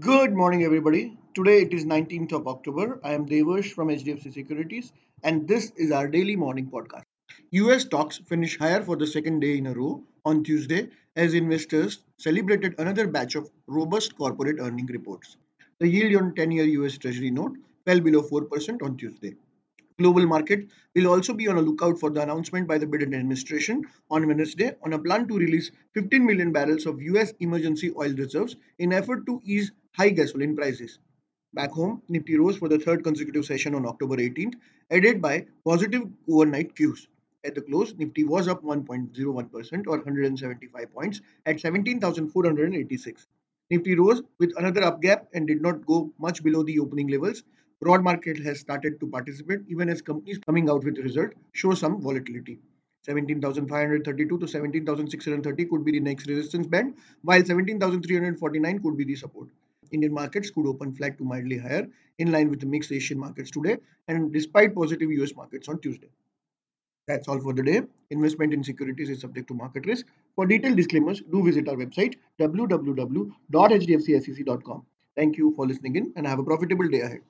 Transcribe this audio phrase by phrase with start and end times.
[0.00, 1.16] Good morning, everybody.
[1.34, 3.00] Today it is 19th of October.
[3.02, 4.92] I am Devash from HDFC Securities,
[5.24, 7.04] and this is our daily morning podcast.
[7.52, 12.04] US stocks finished higher for the second day in a row on Tuesday as investors
[12.18, 15.38] celebrated another batch of robust corporate earning reports.
[15.78, 17.56] The yield on 10 year US Treasury note
[17.86, 19.36] fell below 4% on Tuesday.
[19.98, 23.82] Global market will also be on a lookout for the announcement by the Biden administration
[24.12, 28.54] on Wednesday on a plan to release 15 million barrels of US emergency oil reserves
[28.78, 31.00] in effort to ease high gasoline prices.
[31.54, 34.54] Back home, Nifty rose for the third consecutive session on October 18th,
[34.92, 37.08] aided by positive overnight cues.
[37.44, 43.26] At the close, Nifty was up 1.01% or 175 points at 17,486.
[43.70, 47.42] Nifty rose with another up gap and did not go much below the opening levels.
[47.80, 52.00] Broad market has started to participate even as companies coming out with result show some
[52.00, 52.60] volatility.
[53.02, 59.48] 17,532 to 17,630 could be the next resistance band, while 17,349 could be the support.
[59.90, 61.86] Indian markets could open flat to mildly higher,
[62.18, 66.08] in line with the mixed Asian markets today, and despite positive US markets on Tuesday.
[67.06, 67.80] That's all for the day.
[68.10, 70.04] Investment in securities is subject to market risk.
[70.36, 74.82] For detailed disclaimers, do visit our website www.hdfcsec.com.
[75.16, 77.22] Thank you for listening in and have a profitable day ahead.